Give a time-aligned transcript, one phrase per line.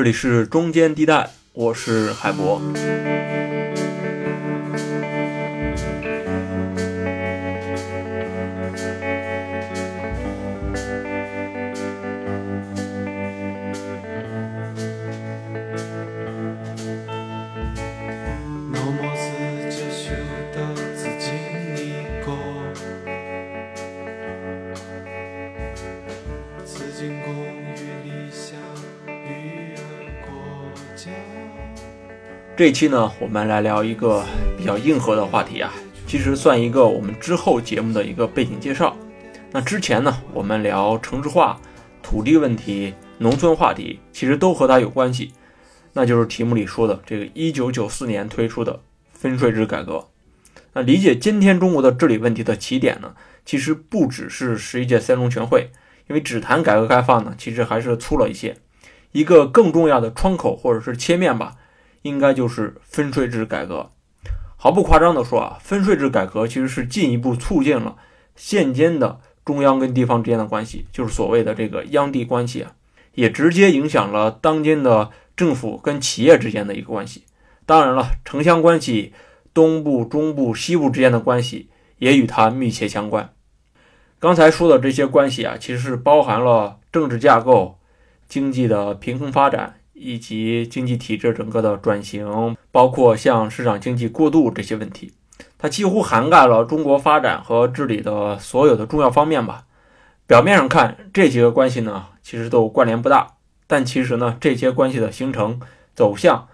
[0.00, 2.58] 这里是中间地带，我是海博。
[32.60, 34.22] 这期呢，我们来聊一个
[34.54, 35.72] 比较硬核的话题啊，
[36.06, 38.94] 其实算一个我们之后节目的一个背景介绍。
[39.50, 41.58] 那之前呢，我们聊城市化、
[42.02, 45.32] 土地问题、农村话题，其实都和它有关系。
[45.94, 48.80] 那就是题目里说的这个一九九四年推出的
[49.10, 50.08] 分税制改革。
[50.74, 53.14] 那理解今天中国的治理问题的起点呢，
[53.46, 55.70] 其实不只是十一届三中全会，
[56.08, 58.58] 因为只谈改革开放呢，其实还是粗了一些。
[59.12, 61.54] 一个更重要的窗口或者是切面吧。
[62.02, 63.90] 应该就是分税制改革。
[64.56, 67.96] 毫不夸张地说啊，分税制改革其实是进一步促进了
[68.36, 72.72] 现今的中央跟地方之间的关系，就是所谓的这个央地关系啊，
[73.14, 77.24] 也直接影响了当今的政府跟企业之间的一个关系。
[77.64, 79.14] 当然了，城乡关系、
[79.54, 83.32] 东部、中部、西部之间的关系也与它密切相关。
[84.18, 87.78] 刚才说的这些关系啊，其实是包含了政治架构、
[88.28, 89.79] 经济的平衡发展。
[90.02, 95.12] 以及经济体制整个的转型，包括向市场经济过渡这些问题，
[95.58, 99.66] 它几乎涵盖了中国发展和治理的所有的重要方面吧。
[100.26, 103.34] 表面上看，这几个关系呢，其实都关联不大，
[103.66, 105.60] 但其实呢，这些关系的形成
[105.94, 106.48] 走向，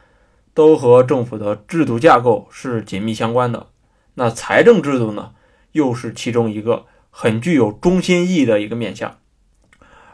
[0.52, 3.68] 都和政府的制度架构是紧密相关的。
[4.14, 5.30] 那财政制度呢，
[5.70, 9.18] 又是其中一个很具有中心意义的一个面向。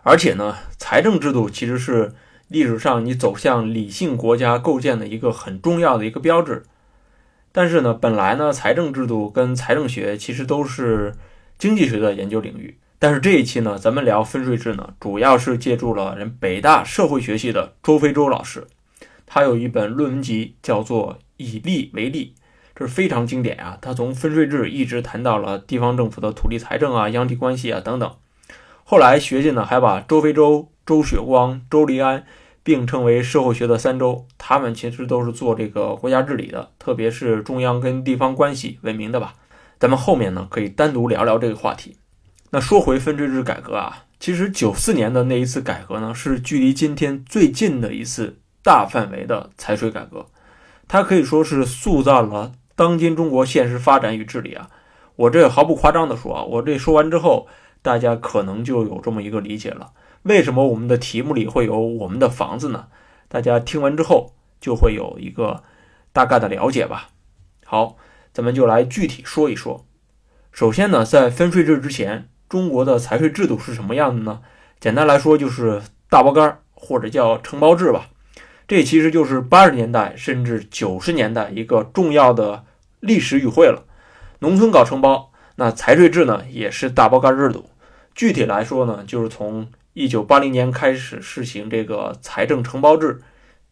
[0.02, 2.12] 而且呢，财政制度其实是。
[2.52, 6.64] 历史上，你走向理性国家构建的一个很重要的一个标志。
[7.50, 11.14] 但是呢，本来呢，财政制度跟财政学其实都是
[11.56, 12.78] 经济学的研究领域。
[12.98, 18.66] 但是这一期呢，咱们聊分税制呢，主要是借助了人北大社会学系的周飞舟老师，
[19.26, 22.34] 他有一本论文集叫做《以利为例》，
[22.74, 23.78] 这是非常经典啊。
[23.80, 28.14] 他从分税制一直谈到了地方政府的土地财政啊、央地关系啊等等。
[28.84, 32.24] 后来学界呢，还把周飞舟、周雪光、周黎安。
[32.62, 39.34] 并称为社会学的三周，他们其实都是做这个国家治理的，特别是中央跟地方关系闻名的吧。
[39.78, 41.96] 咱们后面呢可以单独聊聊这个话题。
[42.50, 50.26] 那说回分税制改革啊，其实九四年的那一次改革呢，是距离今天最近的一次大范围的财税改革，
[50.86, 54.68] 它可以说是塑造了当今中国现实发展与治理啊。
[55.16, 57.48] 我这毫不夸张的说啊，我这说完之后，
[57.82, 59.90] 大家可能就有这么一个理解了。
[60.22, 62.86] 为什么我们的题目里会有我们的房子呢？
[63.28, 65.62] 大家听完之后就会有一个
[66.12, 67.08] 大概的了解吧。
[67.64, 67.96] 好，
[68.32, 69.84] 咱们就来具体说一说。
[70.52, 74.42] 首先呢，在分税制之前，中国的财税制度是什么样的呢？
[74.78, 78.10] 简单来说就是大包干儿或者叫承包制吧。
[78.68, 82.64] 这其实就是八十年代甚至九十年代一个重要的
[83.00, 83.84] 历史语汇了。
[84.38, 87.70] 农村搞承包，那财税制呢也是大包干制度。
[88.14, 93.20] 具体来说呢，就是从一九八零年开始试行这个财政承包制，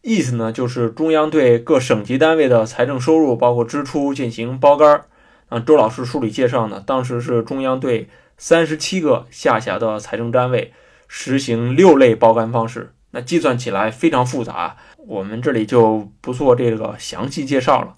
[0.01, 5.05] 意思呢就是中央对各省级单位的财政收入包括支出进行包干儿。
[5.49, 10.73] 啊，周老师书里介绍呢，当时是中央对三十七个下辖的财政单位
[11.07, 14.77] 实行六类包干方式，那计算起来非常复杂，
[15.07, 17.95] 我们这里就不做这个详细介绍了。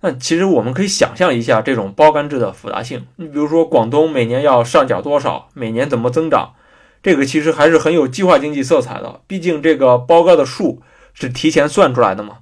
[0.00, 6.54] 那其实我们可以想象一下这种包干制的复杂性，你比如说广东每年要上缴多少，每年怎么增长？
[7.02, 10.82] 这个其实还是很有计划经济色彩的，毕竟这个包干的数
[11.12, 12.38] 是提前算出来的嘛。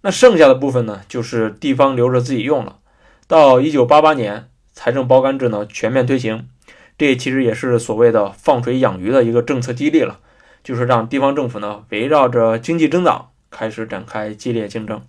[0.00, 2.78] 那剩下的部分呢，就是地方留着自己用了。
[3.26, 6.48] 到一九八八年，财政包干制呢全面推行，
[6.96, 10.20] 这其实也是所谓的放水养鱼的一个政策激励了，
[10.64, 15.02] 就是让地方政府呢围绕着经济增长开始展开激烈竞争。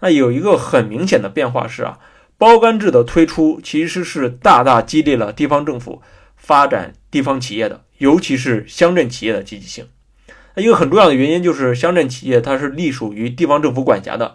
[0.00, 1.98] 那有一个很明显的变化是啊，
[2.36, 6.02] 包干制的推出其实是大大激励了地方政府
[6.42, 7.84] 发展地方企业的。
[7.98, 9.86] 尤其是乡镇企业的积极性，
[10.56, 14.34] 那一个很重要的原因就是乡镇企业它是隶属于地方政府管辖的，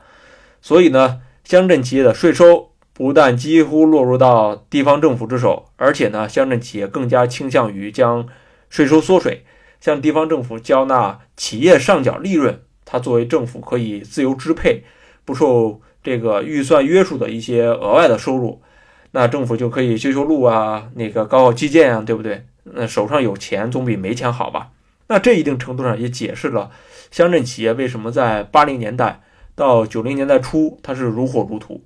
[0.61, 8.25] 所以呢，乡镇企业的税收不但几乎落入到地方政府之手，而且呢，乡镇企业更加倾向于将
[8.69, 9.43] 税收缩水，
[9.81, 14.85] 向地方政府交纳企业上缴利润，它作为政府可以自由支配、
[15.25, 18.61] 不受这个预算约束的一些额外的收入，
[19.11, 22.45] 那政府就可以修修路啊，那个搞搞基建啊，对不对？
[22.63, 24.69] 那手上有钱总比没钱好吧？
[25.07, 26.69] 那这一定程度上也解释了
[27.11, 29.21] 乡镇企业为什么在八零年代
[29.55, 31.81] 到九零年代初它是如火如荼。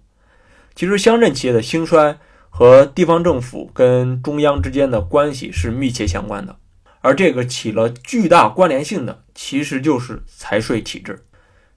[0.74, 2.18] 其实乡镇企业的兴衰
[2.50, 6.58] 和地方政府跟中央之间的关系是密切相关的，
[7.02, 11.24] 而这个起了巨大关联性的，其实就是财税体制。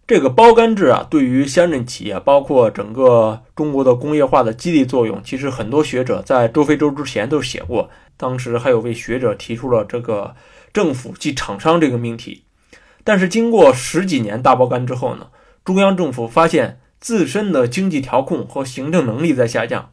[0.07, 7.89] 这个包干制啊，对于乡镇企业，包括整个中国的工业化的激励作用，其实很多学者在周飞舟之前都写过。
[8.19, 10.37] 当时还有位学者提出了这个
[10.75, 12.45] 政府即厂商这个命题。
[13.03, 15.29] 但是经过十几年大包干之后呢，
[15.65, 19.93] 中央政府发现自身的经济调控和行政能力在下降，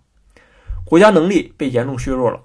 [0.83, 2.41] 国家能力被严重削弱了，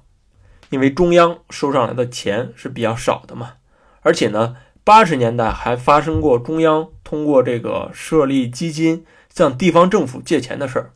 [0.71, 3.55] 因为中央收上来的钱是比较少的嘛，
[4.03, 4.55] 而且呢。
[4.87, 10.91] 八十年代还发生过中央通过这个设立基金向地方政府借钱的事儿，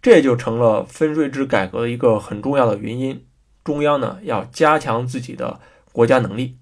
[0.00, 3.26] 这就成了分税制改革的一个很重要的原因。
[3.64, 5.58] 中央呢要加强自己的
[5.90, 6.56] 国家能力。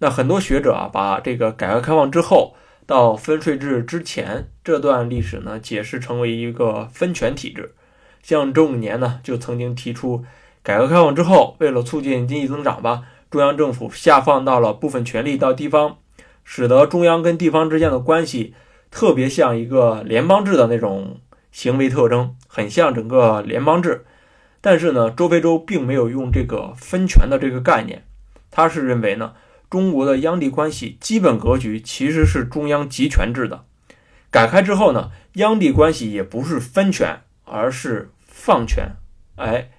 [0.00, 7.76] 那很多学者啊，把这个改革开放之后到分税制之前这段历史呢，解释成为一个分权体制。
[8.24, 10.24] 像周永年呢，就曾经提出，
[10.64, 13.04] 改革开放之后，为了促进经济增长吧。
[13.30, 15.98] 中央政府下放到了部分权力到地方，
[16.52, 18.54] 使得中央跟地方之间的关系
[18.90, 21.20] 特别像一个联邦制的那种
[21.52, 24.04] 行为特征，很像整个联邦制。
[24.60, 28.04] 但是呢，周飞舟并没有用这个分权的这个概念，
[28.50, 29.34] 他是认为呢，
[29.70, 33.64] 中国的央地关系基本格局其实是中央集权制的。
[34.32, 38.96] 改开之后呢，央地关系也不是分权，而是放权。
[39.36, 39.70] 哎，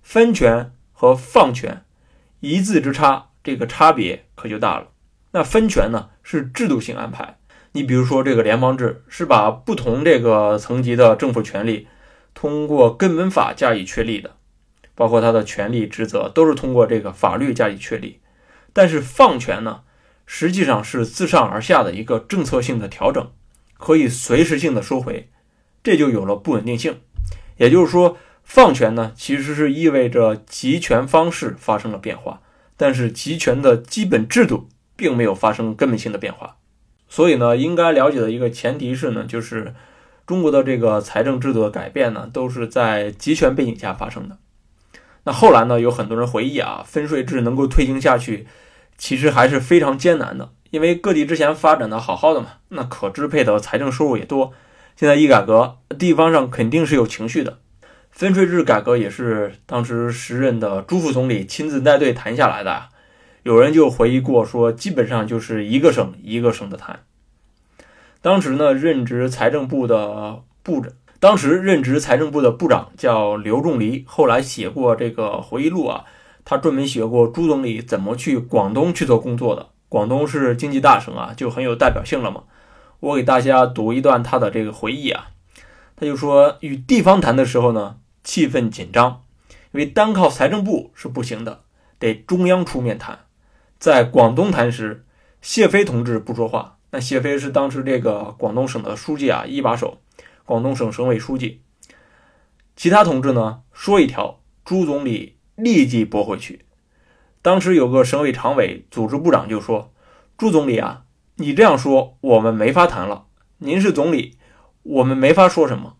[0.00, 1.84] 分权和放权。
[2.40, 4.86] 一字之差，这个差别可就大了。
[5.34, 7.38] 那分权呢是制度性安排，
[7.72, 11.88] 你比如说这个联邦制是把不同这个层级的政府权力
[12.34, 14.36] 通过根本法加以确立的，
[14.94, 18.20] 包括它的权利职责都是通过这个法律加以确立。
[18.72, 19.80] 但是放权呢，
[20.24, 23.28] 实际上是自上而下的一个政策性的调整，
[23.76, 25.28] 可以随时性的收回，
[25.82, 27.00] 这就有了不稳定性。
[27.56, 28.16] 也就是说。
[28.46, 32.42] 放权呢，其实是意味着集权方式发生了变化，
[32.76, 36.56] 但是集权的基本制度并没有发生根本性的变化。
[37.08, 39.74] 所以呢，应该了解的一个前提是呢，就是
[40.26, 44.38] 中国的这个财政制度的改变呢，都是在集权背景下发生的。
[45.24, 48.46] 那后来呢，有很多人回忆啊，分税制能够推行下去，
[48.98, 54.52] 其实还是非常艰难的，因为各地之前发展的好好的嘛，那可支配的财政收入也多，
[54.96, 57.58] 现在一改革，地方上肯定是有情绪的。
[58.10, 62.88] 分税制改革也是当时时任的朱副总理亲自带队谈下来的。
[63.44, 67.04] 有人就回忆过说，基本上就是一个省一个省的谈。
[68.20, 76.04] 当时呢，任职财政部的部长，当时任职财政部的部长叫刘仲藜，后来写过这个回忆录啊，
[76.44, 79.68] 他专门写过朱总理怎么去广东去做工作的。
[79.88, 82.42] 广东是经济大省啊，就很有代表性了嘛。
[82.98, 85.28] 我给大家读一段他的这个回忆啊，
[85.94, 87.96] 他就说，与地方谈的时候呢。
[88.26, 89.20] 气氛紧张，
[89.72, 91.60] 因为单靠财政部是不行的，
[91.98, 93.23] 得中央出面谈。
[93.78, 95.04] 在广东谈时，
[95.40, 96.78] 谢飞同志不说话。
[96.90, 100.00] 那谢飞是当时这个广东省的书记啊，一把手，
[100.44, 101.62] 广东省省委书记。
[102.76, 106.64] 其他同志呢，说一条，朱总理立即驳回去。
[107.42, 109.92] 当时有个省委常委、组织部长就说
[110.38, 111.04] ：“朱总理啊，
[111.36, 113.26] 你这样说，我们没法谈了。
[113.58, 114.38] 您是总理，
[114.82, 115.96] 我们没法说什么。”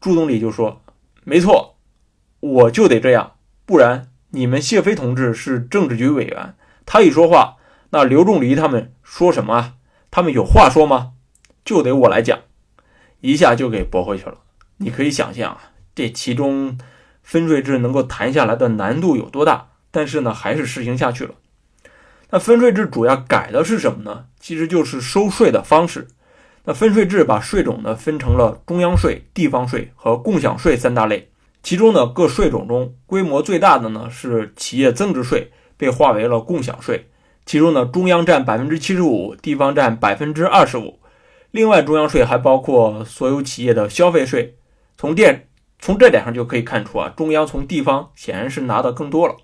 [0.00, 0.82] 朱总理就说。
[1.24, 1.76] 没错，
[2.40, 3.34] 我就得这样，
[3.66, 6.54] 不然你们谢飞同志是政治局委员，
[6.90, 7.56] 他一说话，
[7.90, 9.74] 那刘仲藜他们说什么啊？
[10.10, 11.12] 他们有话说吗？
[11.62, 12.38] 就得我来讲，
[13.20, 14.38] 一下就给驳回去了。
[14.78, 16.78] 你可以想象啊，这其中
[17.22, 19.68] 分税制能够谈下来的难度有多大？
[19.90, 21.34] 但是呢，还是实行下去了。
[22.30, 24.24] 那分税制主要改的是什么呢？
[24.40, 26.08] 其实就是收税的方式。
[26.64, 31.30] 那分税制把税种呢分成了中央税、地方税和共享税三大类，
[31.62, 37.08] 其中呢各税种中规模最大的呢是企业增值税，被划为了共享税，
[37.46, 40.98] 其中呢中央占百分之七十五，地方占百分之二十五。
[41.50, 44.58] 另外，中央税还包括所有企业的消费税。
[44.98, 49.36] 从电从这点上就可以看出啊，中央从地方显然是拿的更多了。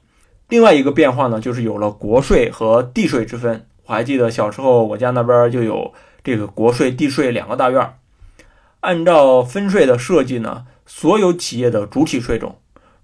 [0.51, 3.67] 另外一个变化呢，就是有了国税和地税之分。
[3.87, 5.95] 我还记得小时候我家那边就有。
[6.27, 7.99] 这个国税、地税两个大院儿，
[8.81, 12.57] 按照分税的设计呢，所有企业的主体税种，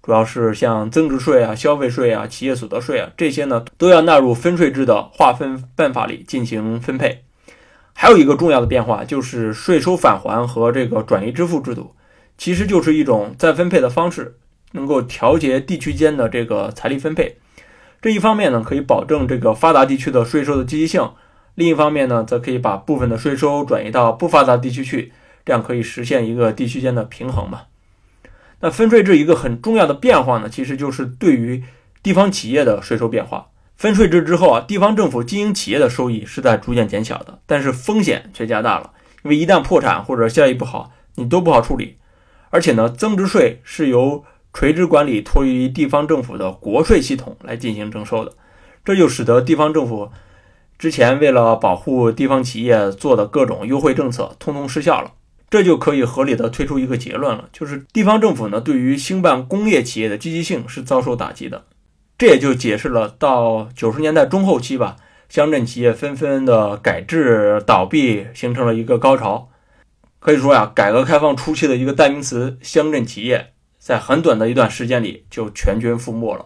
[0.03, 7.23] 主要是像增值税啊、消费税啊、企业所得税啊这些呢，都要纳入分税制的划分办法里进行分配。
[7.93, 11.95] 还有一个重要的变化就是税收返还和这个转移支付制度，
[12.37, 14.37] 其实就是一种再分配的方式，
[14.71, 17.37] 能够调节地区间的这个财力分配。
[18.01, 21.13] 这一方面呢，可以保证这个发达地区的税收的积极性；
[21.53, 25.13] 另一方面呢，则可以把部分的税收转移到不发达地区去，
[25.45, 27.63] 这样可以实现一个地区间的平衡嘛。
[28.61, 31.63] 那分税制一个很重要的变化呢，其实就是对于
[32.01, 33.47] 地方企业的税收变化。
[33.75, 38.91] 分税制之后啊，地方政府经营企业的收益是在逐渐减小的，但是风险却加大了，
[39.23, 41.97] 因为一旦破产或者效益不好，你都不好处理。
[42.51, 48.33] 而且呢，增值税是由垂直管理托于地方政府的国税系统来进行征收的，
[48.85, 50.11] 这就使得地方政府
[50.77, 55.13] 之前为了保护地方企业做的各种优惠政策通通失效了。
[55.51, 61.65] 这就可以合理的推出一个结论了，就是地方政府呢对于兴办工业企业的积极性是遭受打击的。
[62.17, 64.95] 这也就解释了到九十年代中后期吧，
[65.29, 69.49] 乡镇企业纷纷的改制倒闭，形成了一个高潮。
[70.19, 73.53] 可以说呀，改革开放初期的一个代名词“乡镇企业”。
[73.77, 76.45] 在很短的一段时间里就全军覆没了。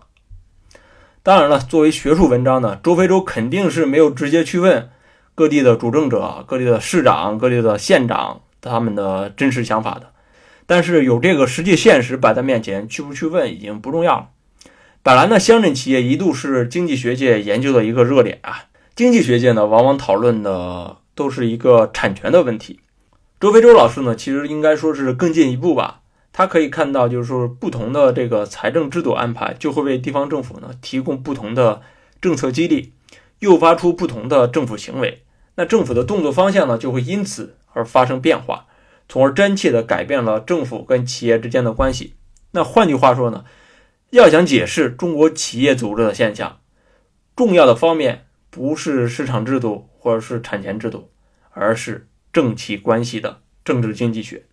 [1.21, 4.89] 当然了，作为学术文章呢，周飞舟肯定是没有直接去问
[5.35, 10.11] 各地的主政者、各地的市长、各地的县长他们的真实想法的。
[10.65, 14.29] 但是有这个实际现实摆在面前，去不去问已经不重要了。
[15.03, 18.65] 本来呢，乡镇企业一度是经济学界研究的一个热点啊。
[18.95, 22.79] 经济学界呢，往往讨论的都是一个产权的问题。
[23.39, 26.01] 周飞舟老师呢，其实应该说是更进一步吧。
[26.33, 31.81] 他可以看到，就是说，不同的这个财政制度安排，就会为地方政府呢提供不同的
[32.19, 32.91] 政策激励，
[33.39, 35.21] 诱发出不同的政府行为。
[35.55, 38.65] 那政府的动作方向呢，就会因此而发生变化，
[39.07, 42.15] 从而真切地改变了政府跟企业之间的关系。
[42.51, 43.43] 那换句话说呢，
[44.11, 46.59] 要想解释中国企业组织的现象，
[47.35, 51.11] 重要的方面不是市场制度或者是产权制度，
[51.51, 54.45] 而是政企关系的政治经济学。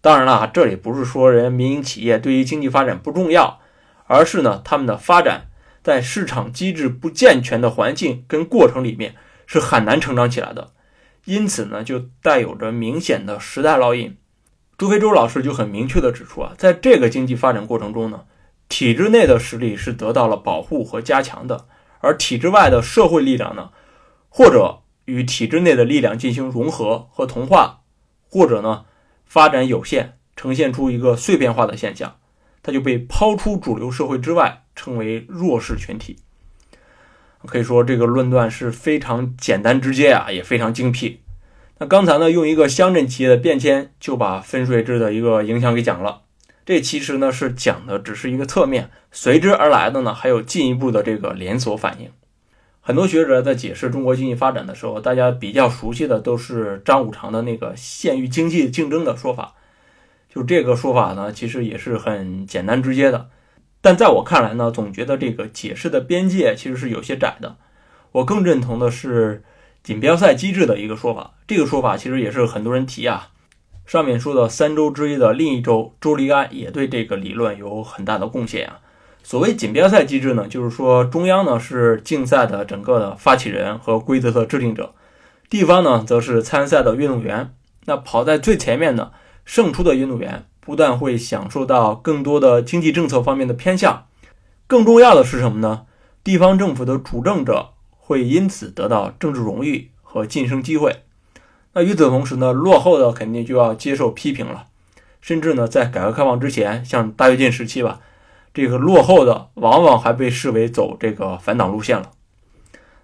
[0.00, 3.60] 当然了，这里不是说人民营企业对于经济发展不重要，
[4.06, 5.50] 而是呢，他们的发展
[5.84, 9.14] 在市场机制不健全的环境跟过程里面
[9.46, 10.72] 是很难成长起来的，
[11.24, 14.16] 因此呢，就带有着明显的时代烙印。
[14.76, 18.24] 朱飞洲老师就很明确的指出啊，在这个经济发展过程中呢，
[18.68, 21.66] 体制内的实力是得到了保护和加强的，
[22.00, 23.70] 而体制外的社会力量呢，
[24.28, 27.80] 或者与体制内的力量进行融合和同化，
[28.28, 28.84] 或者呢。
[29.24, 32.16] 发展有限，呈现出一个碎片化的现象，
[32.64, 36.16] 它就被抛出主流社会之外，称为弱势群体。
[37.46, 41.20] 可以说，这个论断是非常简单直接啊，也非常精辟。
[41.78, 46.22] 那刚才呢，用一个乡镇企业的变迁，就把分税制的一个影响给讲了。
[46.66, 52.10] 这其实呢，是讲的只是一个侧面，随之而来的呢，还有进一步的这个连锁反应。
[52.82, 59.54] 很多学者在解释中国经济发展的时候，大家比较熟悉的都是张五常的那个“县域经济竞争”的说法。
[60.28, 63.30] 就这个说法呢，其实也是很简单直接的。
[63.80, 67.56] 但在我看来呢，总觉得这个解释的边界其实是有些窄的。
[68.12, 69.42] 我更认同的是
[69.82, 71.32] 锦标赛机制的一个说法。
[71.46, 73.28] 这个说法其实也是很多人提啊。
[73.86, 78.80] 上面说的三周之一的另一周周黎安也对这个理论有很大的贡献啊。
[79.22, 84.94] 所谓锦标赛机制呢，就是说中央呢是竞赛的整个的发起人和规则的制定者，
[85.48, 87.54] 地方呢则是参赛的运动员。
[87.86, 89.12] 那跑在最前面的
[89.44, 94.06] 胜出的运动员，不但会享受到更多的经济政策方面的偏向，
[94.68, 95.86] 更重要的是什么呢？
[96.22, 101.02] 地方政府的主政者会因此得到政治荣誉和晋升机会。
[101.72, 104.66] 那与此同时呢，落后的肯定就要接受批评了，
[105.20, 107.98] 甚至呢，在改革开放之前，像大跃进时期吧。
[108.54, 112.12] 这个落后的往往还被视为走这个反党路线了。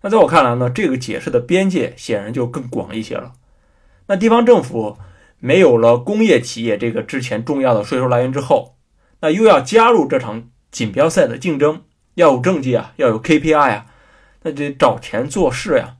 [0.02, 3.32] 那在我看来呢，这个解释的边界显然就更广一些了。
[4.06, 4.96] 那地方政府
[5.38, 8.76] 没有了工业企业这个之前重要的税收来源之后，
[9.20, 11.82] 那又要加入这场锦标赛的竞争，
[12.14, 13.86] 要有政绩啊，要有 KPI 啊，
[14.42, 15.96] 那得找钱做事呀。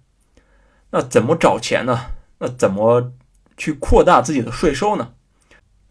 [0.90, 2.06] 那怎么找钱呢？
[2.38, 3.12] 那怎么
[3.56, 5.12] 去扩大自己的税收呢？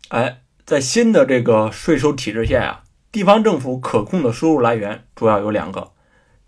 [0.09, 2.81] 哎，在新的这个税收体制下呀。
[3.11, 5.93] 地方政府可控的收入来源主要有两个，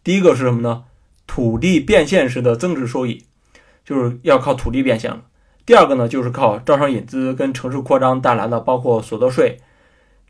[0.03, 0.83] 第一个是什么呢？
[1.25, 3.25] 土地变现时的增值收益，
[3.85, 5.21] 就是要靠土地变现了。
[5.67, 9.59] 第二个呢，就是靠招商引资跟城市扩张带来的，包括所得税、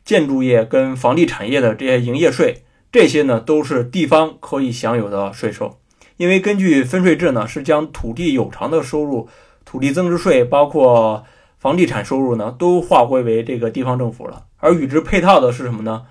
[0.04, 5.78] 建筑业跟房地产业的这些营业税，这些呢都是地方可以享有的税收。
[6.16, 9.28] 因为根据分税制呢，是将土地有偿的收入、
[9.64, 11.22] 土地增值税，包括
[11.56, 14.46] 房地产收入呢，都划归为这个地方政府了。
[14.56, 16.06] 而与之配套的是什么呢？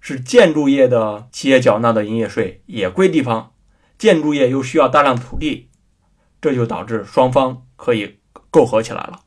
[0.00, 3.50] 是建筑业的企业缴纳的营业税也归地方，
[3.98, 5.68] 建筑业又需要大量土地，
[6.40, 8.17] 这就导致双方可以
[8.52, 9.20] 媾和起来了。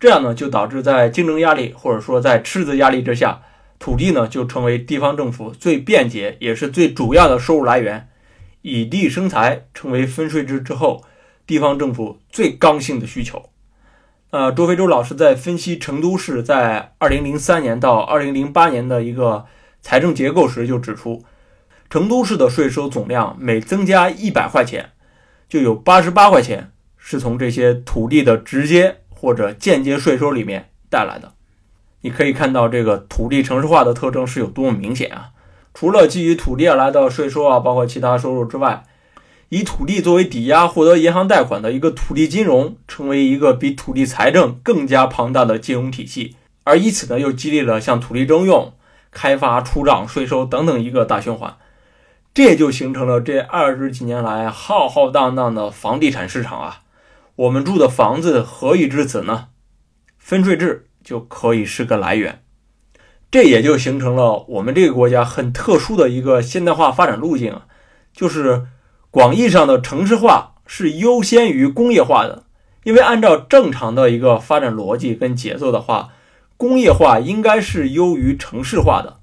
[0.00, 3.40] 这样呢，就导致在竞争压力或者说在赤字压力之下，
[3.78, 8.08] 土地呢就成为地方政府最便捷也是最主要的收入来源。
[8.62, 11.04] 以地生财成为分税制之后，
[11.46, 13.50] 地方政府最刚性的需求。
[14.30, 19.46] 呃，周飞舟老师在分析成都市在2003年到2008年的一个
[19.80, 21.24] 财政结构时就指出，
[21.88, 24.90] 成都市的税收总量每增加一百块钱，
[25.48, 26.72] 就有八十八块钱
[27.06, 31.32] 是从这些土地的直接或者间接税收里面带来的。
[32.00, 35.28] 你可以看到这个土地城市化的特征是有多么明显啊！
[35.74, 38.84] 除了基于土地而来的税收啊，包括其他收入之外，
[39.50, 48.72] 以土地作为抵押获得银行贷款的一个土地金融，成为一个比土地财政更加庞大的金融体系，而以此呢，又激励了像土地征用、
[49.10, 51.54] 开发、出让、税收等等一个大循环，
[52.32, 56.80] 这也就形成了这二十几年来浩浩荡荡的房地产市场啊。
[57.36, 59.48] 我们住的房子何以至此呢？
[60.18, 62.42] 分税制就可以是个来源。
[63.30, 67.60] 这也就形成了我们这个国家很特殊的一个现代化发展路径，
[68.12, 68.66] 就是
[69.10, 72.44] 广义上的城市化是优先于工业化的。
[72.84, 76.10] 因为按照正常的一个发展逻辑跟节奏的话，
[76.56, 79.18] 工业化应该是优于城市化的。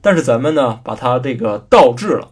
[0.00, 2.30] 但是咱们呢，把它这个倒置了，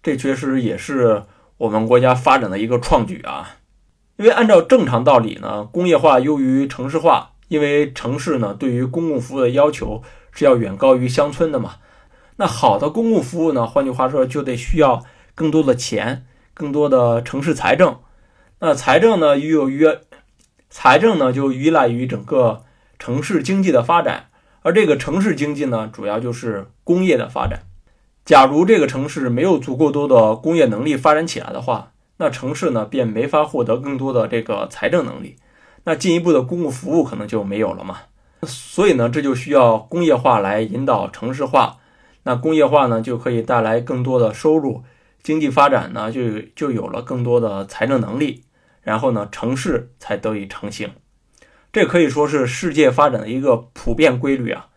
[0.00, 1.24] 这确实也是
[1.56, 3.56] 我们国家发展的一个创举啊。
[4.18, 10.02] 因为按照正常道理呢，工业化优于城市化，因为城市呢对于公共服务的要求。
[10.30, 11.76] 是要远高于乡村的嘛？
[12.36, 13.66] 那好的公共服务呢？
[13.66, 17.98] 换句话说，就得需要更多的钱，更多的城市财政。
[18.60, 20.02] 那财政呢，又约
[20.70, 22.62] 财政呢，就依赖于整个
[23.00, 24.26] 城市经济的发展。
[24.62, 27.62] 而这个城市经济呢，主要就是工业的发展。
[28.24, 35.36] 假如这个城市没有足够多的工业能力发展起来的话，那城市呢，便没法获得更多的这个财政能力。
[35.84, 38.00] 那进一步的公共服务可能就没有了嘛？
[38.42, 41.78] 所以呢，这就需要工业化来引导城市化。
[42.24, 44.82] 那工业化呢，就可以带来更多的收入，
[45.22, 48.44] 经济发展呢，就就有了更多的财政能力。
[48.82, 50.90] 然后呢，城市才得以成型。
[51.72, 54.68] 这可以说是世界发展的一个普遍规律啊。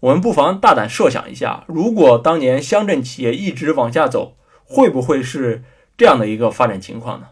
[0.00, 5.62] 我们不妨大胆设想一下，如果当年乡镇企业一直往下走，会不会是
[5.96, 7.28] 这样的一个发展情况呢？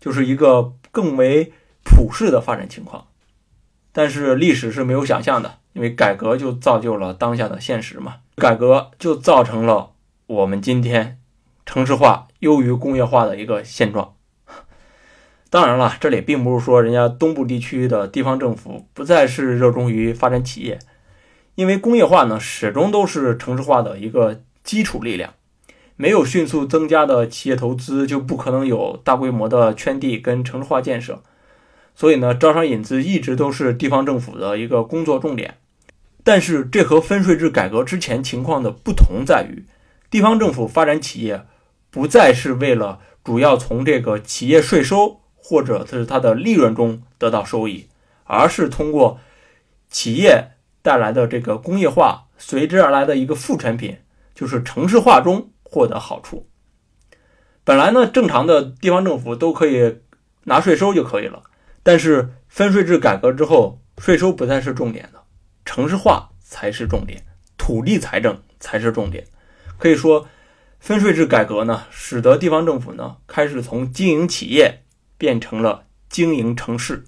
[0.00, 1.52] 就是一个更为
[1.82, 3.06] 普世的发展情况。
[3.92, 8.16] 但是历史是没有想象的，因为改革就造就了当下的现实嘛。
[8.36, 9.92] 改革就造成了
[10.26, 11.18] 我们今天
[11.64, 14.14] 城市化优于工业化的一个现状。
[15.48, 20.78] 当然了，这里并不是说人家东部地区的地方政府不再是热衷于发展企业，
[21.54, 25.32] 因为工业化呢始终都是城市化的一个基础力量。
[25.96, 31.22] 没有迅速增加的企业投资，就不可能有大规模的圈地跟城市化建设。
[31.94, 35.56] 所以呢，招商引资一直都是地方政府的一个工作重点。
[36.22, 39.64] 但是，这和分税制改革之前情况的不同在于，
[40.10, 41.46] 地方政府发展企业
[41.90, 47.86] 不再是为了主要从这个企业税收或者是它的利润中得到收益，
[48.24, 49.20] 而是通过
[49.88, 50.50] 企业
[50.82, 53.98] 带来的这个工业化随之而来的一个副产品，
[54.34, 56.48] 就是城市化中获得好处。
[57.64, 59.98] 本来呢，正常的地方政府都可以
[60.44, 61.42] 拿税收就可以了。
[61.82, 65.22] 但是分税制改革之后，税收不再是重点的，
[65.64, 67.24] 城市化才是重点，
[67.56, 69.24] 土地财政才是重点。
[69.78, 70.28] 可以说，
[70.78, 74.82] 分税制改革呢，使得地方政府呢开始从经营企业
[75.18, 77.04] 变成了经营城市。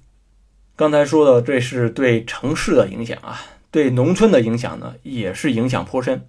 [0.76, 3.40] 刚才说的这是对城市的影响啊，
[3.70, 6.28] 对农村的影响呢也是影响颇深。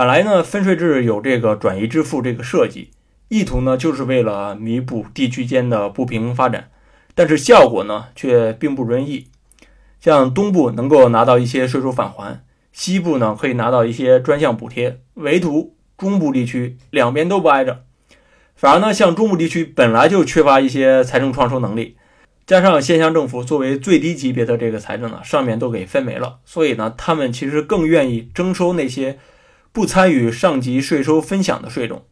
[0.00, 2.88] 本来呢，分税制有这个转移支付这个设计，
[3.28, 6.70] 意图呢就是为了弥补地区间的不平衡发展。
[7.14, 9.26] 但是效果呢，却并不如意。
[10.00, 17.84] 像东部能够拿到一些税收返还，西部呢可以拿到一些专项补贴，唯独中部地区两边都不挨着。
[18.56, 21.98] 反而呢，像中部地区本来就缺乏一些财政创收能力，
[22.46, 29.18] 加上县乡政府作为最低级别的这个财政呢，上面都给分没了，所以呢，他们其实更愿意征收那些
[29.72, 32.04] 不参与上级税收分享的税种。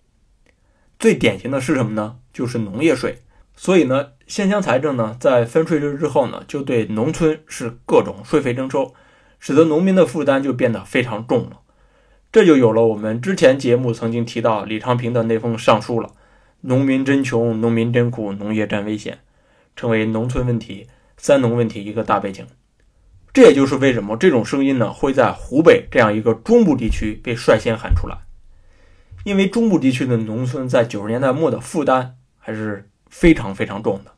[0.98, 2.16] 最典型的是什么呢？
[2.32, 3.18] 就是农业税。
[3.56, 8.94] 所以呢，县乡财政呢，在分税制之后呢，就对农村是各种税费征收，
[9.40, 11.60] 使得农民的负担就变得非常重了。
[12.30, 16.12] 这就有了我们之前节目曾经提到李昌平的那封上书了
[16.62, 19.18] ：“农民真穷，农民真苦，农业真危险”，
[19.74, 22.46] 成为农村问题、三农问题一个大背景。
[23.32, 28.18] 这也就是为什么这种声音呢，会在湖北这样一个中部地区被率先喊出来，
[29.24, 32.88] 因为中部地区的农村在九十年代末的负担还是。
[33.10, 34.12] 非常非常重的，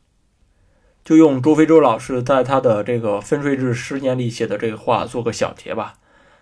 [1.05, 5.93] 就用周飞舟老师在他的这个分税制十年里写的这个话做个小结吧。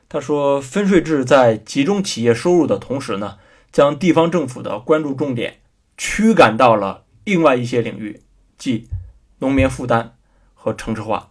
[0.10, 3.38] 他说，分税制在集中企业收入的同时呢，
[3.72, 5.60] 将地方政府的关注重点
[5.96, 8.20] 驱赶到了另外一些领域，
[8.58, 8.90] 即
[9.38, 10.16] 农民负担
[10.56, 11.30] 和城市化。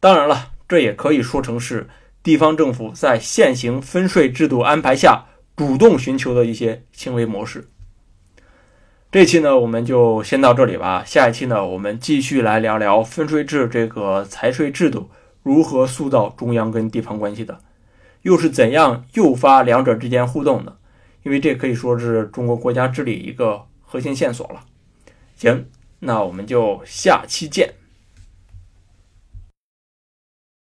[0.00, 1.88] 当然了，这也可以说成是
[2.22, 5.26] 地方政府在现行分税制度安排下
[5.56, 7.68] 主动寻求的一些行为模式。
[9.12, 11.02] 这期呢，我们就先到这里吧。
[11.06, 15.08] 下一期呢，我们继续来聊聊分税制这个财税制度
[15.42, 17.58] 如何塑造中央跟地方关系的。
[18.22, 20.76] 又是怎样诱发两者之间互动的？
[21.22, 24.64] 因为这可以说是中国国家治理一个核心线索了。
[25.36, 25.66] 行，
[26.00, 27.72] 那我们就下期见。